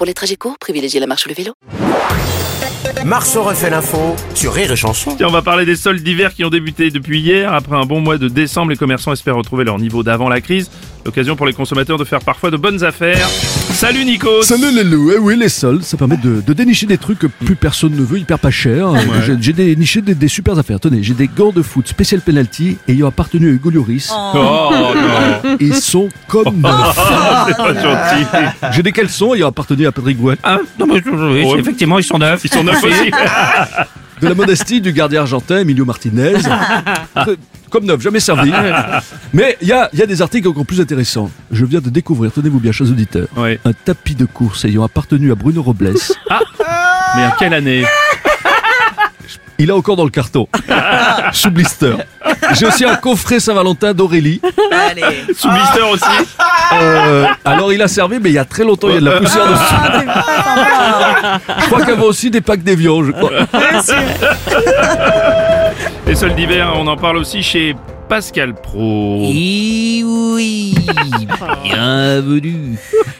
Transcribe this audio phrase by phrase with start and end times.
[0.00, 1.52] Pour les trajets courts, privilégiez la marche ou le vélo.
[3.04, 5.14] Marceau refait l'info sur Rire et Chanson.
[5.14, 7.52] Tiens, on va parler des soldes d'hiver qui ont débuté depuis hier.
[7.52, 10.70] Après un bon mois de décembre, les commerçants espèrent retrouver leur niveau d'avant la crise.
[11.04, 13.28] L'occasion pour les consommateurs de faire parfois de bonnes affaires.
[13.72, 16.98] Salut Nico Salut les loups, eh oui les soldes, ça permet de, de dénicher des
[16.98, 18.88] trucs que plus personne ne veut, hyper pas cher.
[19.24, 20.78] J'ai- J'ai déniché des, des super affaires.
[20.80, 24.10] Tenez, j'ai des gants de foot spécial penalty ayant appartenu à Hugo Lloris.
[24.12, 26.98] Oh non Ils sont comme neufs.
[27.48, 28.26] C'est pas gentil
[28.72, 30.36] J'ai des caleçons ayant appartenu à Patrick Gouet.
[30.42, 31.58] Ah, non, mais, oui, Ouais.
[31.60, 32.42] effectivement, ils sont neufs.
[32.44, 33.10] Ils sont neufs aussi
[34.20, 36.34] De la modestie du gardien argentin Emilio Martinez.
[37.14, 37.36] Très-
[37.70, 38.52] Comme neuf, jamais servi.
[39.32, 41.30] Mais il y a, y a des articles encore plus intéressants.
[41.52, 43.28] Je viens de découvrir, tenez-vous bien, chers auditeurs,
[43.64, 45.94] un tapis de course ayant appartenu à Bruno Robles.
[47.16, 47.84] Mais à quelle année?
[49.58, 50.48] Il est encore dans le carton.
[51.32, 51.94] Sous blister.
[52.54, 54.40] J'ai aussi un coffret Saint-Valentin d'Aurélie.
[55.36, 56.04] Sous blister aussi
[56.72, 59.04] Euh, alors il a servi, mais il y a très longtemps, il y a de
[59.06, 59.74] la poussière dessus.
[61.60, 63.30] Je crois qu'il y avait aussi des packs d'évian, je crois.
[66.10, 67.76] Les soldes d'hiver, on en parle aussi chez
[68.08, 69.30] Pascal Pro.
[69.32, 70.74] Et oui,
[71.62, 72.76] bienvenue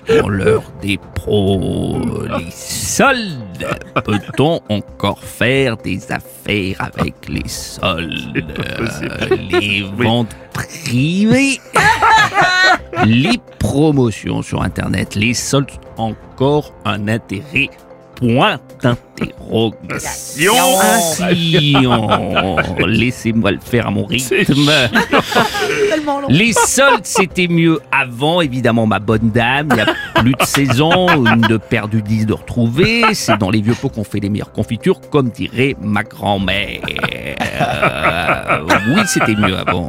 [0.09, 2.01] dans l'heure des pros.
[2.37, 3.69] Les soldes.
[4.05, 8.57] Peut-on encore faire des affaires avec les soldes?
[9.61, 11.61] Les ventes privées
[13.07, 15.15] Les promotions sur Internet.
[15.15, 17.71] Les soldes, encore un intérêt
[18.21, 20.55] Point d'interrogation.
[22.87, 24.71] Laissez-moi le faire à mon rythme.
[26.29, 29.69] Les soldes, c'était mieux avant, évidemment, ma bonne dame.
[29.71, 29.87] Il n'y a
[30.17, 33.15] plus de saison, une de perdue, dix de retrouvée.
[33.15, 36.81] C'est dans les vieux pots qu'on fait les meilleures confitures, comme dirait ma grand-mère.
[37.41, 38.59] Euh,
[38.95, 39.89] oui, c'était mieux avant.